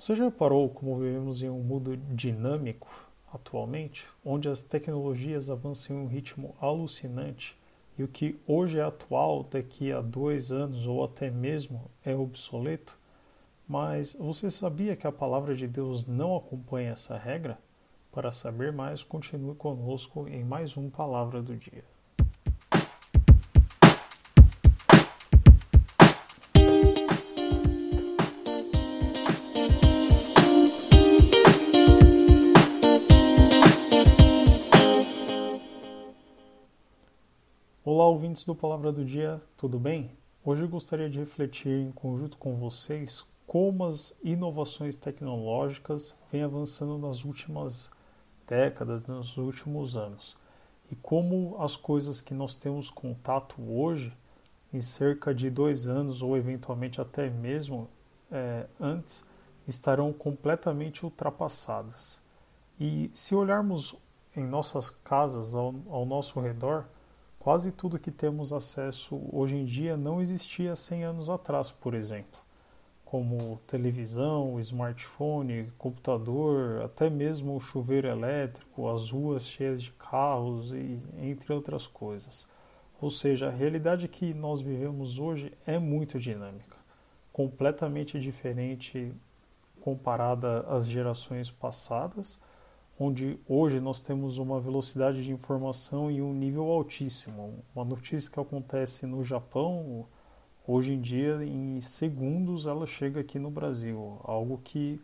Você 0.00 0.16
já 0.16 0.24
reparou 0.24 0.66
como 0.70 0.98
vivemos 0.98 1.42
em 1.42 1.50
um 1.50 1.60
mundo 1.60 1.94
dinâmico 1.94 2.88
atualmente, 3.30 4.08
onde 4.24 4.48
as 4.48 4.62
tecnologias 4.62 5.50
avançam 5.50 5.94
em 5.94 6.00
um 6.00 6.06
ritmo 6.06 6.54
alucinante 6.58 7.54
e 7.98 8.02
o 8.02 8.08
que 8.08 8.40
hoje 8.46 8.78
é 8.78 8.82
atual, 8.82 9.44
daqui 9.44 9.92
a 9.92 10.00
dois 10.00 10.50
anos 10.50 10.86
ou 10.86 11.04
até 11.04 11.30
mesmo 11.30 11.90
é 12.02 12.14
obsoleto? 12.14 12.98
Mas 13.68 14.14
você 14.14 14.50
sabia 14.50 14.96
que 14.96 15.06
a 15.06 15.12
palavra 15.12 15.54
de 15.54 15.68
Deus 15.68 16.06
não 16.06 16.34
acompanha 16.34 16.92
essa 16.92 17.18
regra? 17.18 17.58
Para 18.10 18.32
saber 18.32 18.72
mais, 18.72 19.02
continue 19.02 19.54
conosco 19.54 20.26
em 20.28 20.42
mais 20.42 20.78
um 20.78 20.88
Palavra 20.88 21.42
do 21.42 21.54
Dia. 21.54 21.84
Olá, 37.92 38.06
ouvintes 38.06 38.44
do 38.44 38.54
Palavra 38.54 38.92
do 38.92 39.04
Dia, 39.04 39.42
tudo 39.56 39.76
bem? 39.76 40.12
Hoje 40.44 40.62
eu 40.62 40.68
gostaria 40.68 41.10
de 41.10 41.18
refletir 41.18 41.72
em 41.72 41.90
conjunto 41.90 42.38
com 42.38 42.54
vocês 42.54 43.26
como 43.48 43.84
as 43.84 44.16
inovações 44.22 44.94
tecnológicas 44.94 46.16
vêm 46.30 46.44
avançando 46.44 46.96
nas 46.98 47.24
últimas 47.24 47.90
décadas, 48.46 49.08
nos 49.08 49.36
últimos 49.36 49.96
anos, 49.96 50.36
e 50.88 50.94
como 50.94 51.56
as 51.58 51.74
coisas 51.74 52.20
que 52.20 52.32
nós 52.32 52.54
temos 52.54 52.90
contato 52.90 53.56
hoje, 53.60 54.16
em 54.72 54.80
cerca 54.80 55.34
de 55.34 55.50
dois 55.50 55.88
anos 55.88 56.22
ou 56.22 56.36
eventualmente 56.36 57.00
até 57.00 57.28
mesmo 57.28 57.88
é, 58.30 58.68
antes, 58.78 59.26
estarão 59.66 60.12
completamente 60.12 61.04
ultrapassadas. 61.04 62.22
E 62.78 63.10
se 63.12 63.34
olharmos 63.34 63.96
em 64.36 64.46
nossas 64.46 64.90
casas, 64.90 65.56
ao, 65.56 65.74
ao 65.90 66.06
nosso 66.06 66.38
redor, 66.38 66.86
Quase 67.40 67.72
tudo 67.72 67.98
que 67.98 68.10
temos 68.10 68.52
acesso 68.52 69.18
hoje 69.32 69.56
em 69.56 69.64
dia 69.64 69.96
não 69.96 70.20
existia 70.20 70.76
100 70.76 71.04
anos 71.04 71.30
atrás, 71.30 71.70
por 71.70 71.94
exemplo, 71.94 72.38
como 73.02 73.58
televisão, 73.66 74.60
smartphone, 74.60 75.72
computador, 75.78 76.82
até 76.82 77.08
mesmo 77.08 77.56
o 77.56 77.60
chuveiro 77.60 78.06
elétrico, 78.06 78.90
as 78.90 79.10
ruas 79.10 79.46
cheias 79.46 79.82
de 79.82 79.90
carros 79.92 80.70
e 80.72 81.00
entre 81.18 81.50
outras 81.50 81.86
coisas. 81.86 82.46
Ou 83.00 83.10
seja, 83.10 83.48
a 83.48 83.50
realidade 83.50 84.06
que 84.06 84.34
nós 84.34 84.60
vivemos 84.60 85.18
hoje 85.18 85.50
é 85.66 85.78
muito 85.78 86.20
dinâmica, 86.20 86.76
completamente 87.32 88.20
diferente 88.20 89.14
comparada 89.80 90.60
às 90.68 90.86
gerações 90.86 91.50
passadas 91.50 92.38
onde 93.02 93.40
hoje 93.48 93.80
nós 93.80 94.02
temos 94.02 94.36
uma 94.36 94.60
velocidade 94.60 95.24
de 95.24 95.32
informação 95.32 96.10
em 96.10 96.20
um 96.20 96.34
nível 96.34 96.64
altíssimo. 96.64 97.64
Uma 97.74 97.82
notícia 97.82 98.30
que 98.30 98.38
acontece 98.38 99.06
no 99.06 99.24
Japão, 99.24 100.06
hoje 100.66 100.92
em 100.92 101.00
dia, 101.00 101.42
em 101.42 101.80
segundos, 101.80 102.66
ela 102.66 102.86
chega 102.86 103.20
aqui 103.20 103.38
no 103.38 103.50
Brasil, 103.50 104.20
algo 104.22 104.60
que 104.62 105.00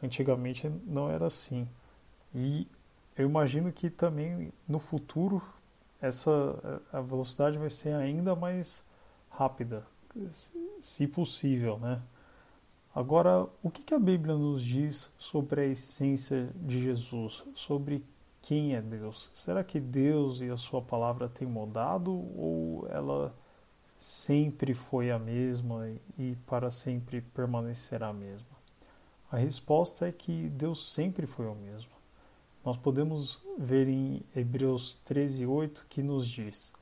antigamente 0.00 0.70
não 0.86 1.10
era 1.10 1.26
assim. 1.26 1.66
E 2.32 2.68
eu 3.18 3.28
imagino 3.28 3.72
que 3.72 3.90
também 3.90 4.52
no 4.68 4.78
futuro 4.78 5.42
essa 6.00 6.80
a 6.92 7.00
velocidade 7.00 7.58
vai 7.58 7.68
ser 7.68 7.94
ainda 7.94 8.36
mais 8.36 8.80
rápida, 9.28 9.84
se 10.80 11.04
possível, 11.08 11.80
né? 11.80 12.00
Agora, 12.92 13.48
o 13.62 13.70
que 13.70 13.94
a 13.94 14.00
Bíblia 14.00 14.34
nos 14.34 14.64
diz 14.64 15.12
sobre 15.16 15.60
a 15.60 15.64
essência 15.64 16.50
de 16.56 16.82
Jesus, 16.82 17.44
sobre 17.54 18.04
quem 18.42 18.74
é 18.74 18.82
Deus? 18.82 19.30
Será 19.32 19.62
que 19.62 19.78
Deus 19.78 20.40
e 20.40 20.50
a 20.50 20.56
Sua 20.56 20.82
palavra 20.82 21.28
têm 21.28 21.46
mudado 21.46 22.10
ou 22.10 22.88
ela 22.90 23.32
sempre 23.96 24.74
foi 24.74 25.08
a 25.12 25.20
mesma 25.20 25.88
e 26.18 26.34
para 26.48 26.68
sempre 26.68 27.20
permanecerá 27.20 28.08
a 28.08 28.12
mesma? 28.12 28.58
A 29.30 29.36
resposta 29.36 30.08
é 30.08 30.12
que 30.12 30.48
Deus 30.48 30.84
sempre 30.92 31.26
foi 31.26 31.46
o 31.46 31.54
mesmo. 31.54 31.92
Nós 32.64 32.76
podemos 32.76 33.40
ver 33.56 33.86
em 33.86 34.20
Hebreus 34.34 34.98
13:8 35.08 35.84
que 35.88 36.02
nos 36.02 36.28
diz: 36.28 36.72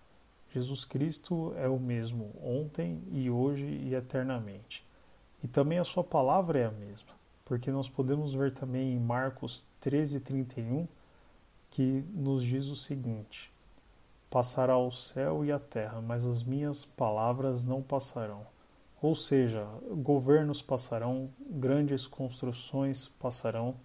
Jesus 0.54 0.86
Cristo 0.86 1.52
é 1.56 1.68
o 1.68 1.78
mesmo 1.78 2.34
ontem 2.42 3.02
e 3.12 3.28
hoje 3.28 3.66
e 3.66 3.94
eternamente. 3.94 4.88
E 5.42 5.48
também 5.48 5.78
a 5.78 5.84
sua 5.84 6.02
palavra 6.02 6.58
é 6.58 6.64
a 6.66 6.70
mesma, 6.70 7.10
porque 7.44 7.70
nós 7.70 7.88
podemos 7.88 8.34
ver 8.34 8.52
também 8.52 8.92
em 8.94 8.98
Marcos 8.98 9.64
13:31 9.80 10.86
que 11.70 12.04
nos 12.14 12.42
diz 12.42 12.66
o 12.66 12.76
seguinte: 12.76 13.52
Passará 14.30 14.76
o 14.76 14.90
céu 14.90 15.44
e 15.44 15.52
a 15.52 15.58
terra, 15.58 16.00
mas 16.00 16.24
as 16.24 16.42
minhas 16.42 16.84
palavras 16.84 17.64
não 17.64 17.82
passarão. 17.82 18.46
Ou 19.00 19.14
seja, 19.14 19.64
governos 20.02 20.60
passarão, 20.60 21.30
grandes 21.40 22.06
construções 22.06 23.08
passarão, 23.20 23.76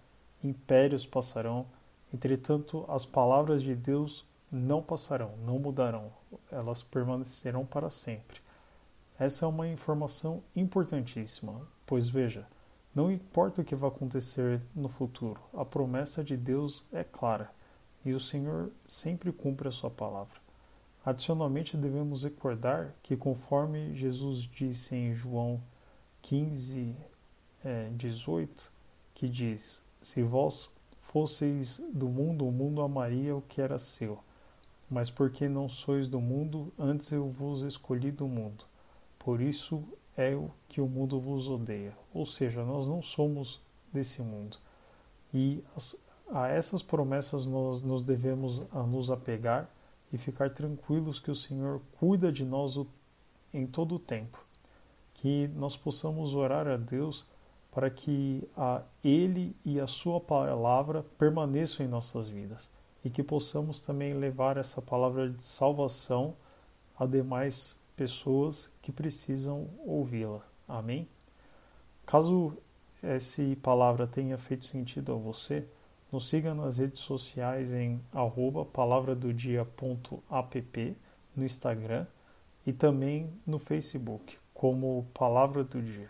impérios 0.42 1.06
passarão, 1.06 1.66
entretanto, 2.12 2.84
as 2.88 3.06
palavras 3.06 3.62
de 3.62 3.76
Deus 3.76 4.26
não 4.50 4.82
passarão, 4.82 5.36
não 5.44 5.58
mudarão, 5.58 6.12
elas 6.50 6.82
permanecerão 6.82 7.64
para 7.64 7.90
sempre. 7.90 8.43
Essa 9.18 9.44
é 9.44 9.48
uma 9.48 9.68
informação 9.68 10.42
importantíssima, 10.56 11.66
pois 11.86 12.08
veja, 12.08 12.46
não 12.94 13.12
importa 13.12 13.60
o 13.60 13.64
que 13.64 13.76
vai 13.76 13.88
acontecer 13.88 14.60
no 14.74 14.88
futuro, 14.88 15.40
a 15.52 15.64
promessa 15.64 16.24
de 16.24 16.36
Deus 16.36 16.84
é 16.92 17.04
clara 17.04 17.50
e 18.04 18.12
o 18.12 18.20
Senhor 18.20 18.70
sempre 18.86 19.32
cumpre 19.32 19.68
a 19.68 19.72
sua 19.72 19.90
palavra. 19.90 20.42
Adicionalmente, 21.04 21.76
devemos 21.76 22.24
recordar 22.24 22.94
que, 23.02 23.16
conforme 23.16 23.94
Jesus 23.94 24.40
disse 24.40 24.96
em 24.96 25.14
João 25.14 25.62
15, 26.22 26.96
é, 27.64 27.90
18, 27.94 28.72
que 29.14 29.28
diz: 29.28 29.82
Se 30.00 30.22
vós 30.22 30.70
fosseis 31.00 31.80
do 31.92 32.08
mundo, 32.08 32.48
o 32.48 32.52
mundo 32.52 32.80
amaria 32.82 33.36
o 33.36 33.42
que 33.42 33.60
era 33.60 33.78
seu. 33.78 34.18
Mas 34.90 35.10
porque 35.10 35.48
não 35.48 35.68
sois 35.68 36.08
do 36.08 36.20
mundo, 36.20 36.72
antes 36.78 37.12
eu 37.12 37.28
vos 37.28 37.62
escolhi 37.62 38.10
do 38.10 38.26
mundo. 38.26 38.64
Por 39.24 39.40
isso 39.40 39.82
é 40.16 40.36
o 40.36 40.50
que 40.68 40.82
o 40.82 40.86
mundo 40.86 41.18
vos 41.18 41.48
odeia. 41.48 41.96
Ou 42.12 42.26
seja, 42.26 42.62
nós 42.62 42.86
não 42.86 43.00
somos 43.00 43.60
desse 43.90 44.20
mundo. 44.20 44.58
E 45.32 45.64
a 46.30 46.48
essas 46.48 46.82
promessas 46.82 47.46
nós 47.46 47.80
nos 47.80 48.02
devemos 48.02 48.62
a 48.70 48.82
nos 48.82 49.10
apegar 49.10 49.68
e 50.12 50.18
ficar 50.18 50.50
tranquilos 50.50 51.18
que 51.18 51.30
o 51.30 51.34
Senhor 51.34 51.80
cuida 51.98 52.30
de 52.30 52.44
nós 52.44 52.78
em 53.52 53.66
todo 53.66 53.94
o 53.94 53.98
tempo. 53.98 54.44
Que 55.14 55.48
nós 55.48 55.74
possamos 55.74 56.34
orar 56.34 56.68
a 56.68 56.76
Deus 56.76 57.26
para 57.72 57.88
que 57.88 58.46
a 58.54 58.82
Ele 59.02 59.56
e 59.64 59.80
a 59.80 59.86
Sua 59.86 60.20
palavra 60.20 61.02
permaneçam 61.18 61.84
em 61.84 61.88
nossas 61.88 62.28
vidas 62.28 62.68
e 63.02 63.08
que 63.08 63.22
possamos 63.22 63.80
também 63.80 64.12
levar 64.12 64.58
essa 64.58 64.82
palavra 64.82 65.30
de 65.30 65.44
salvação 65.44 66.34
a 66.96 67.06
demais 67.06 67.76
pessoas 67.96 68.70
que 68.82 68.92
precisam 68.92 69.68
ouvi-la. 69.84 70.42
Amém? 70.68 71.08
Caso 72.06 72.56
essa 73.02 73.42
palavra 73.62 74.06
tenha 74.06 74.38
feito 74.38 74.64
sentido 74.64 75.12
a 75.12 75.16
você, 75.16 75.66
nos 76.10 76.28
siga 76.28 76.54
nas 76.54 76.78
redes 76.78 77.00
sociais 77.00 77.72
em 77.72 78.00
palavradodia.app 78.72 80.96
no 81.36 81.44
Instagram 81.44 82.06
e 82.66 82.72
também 82.72 83.30
no 83.46 83.58
Facebook 83.58 84.38
como 84.54 85.06
Palavra 85.12 85.62
do 85.64 85.82
Dia. 85.82 86.08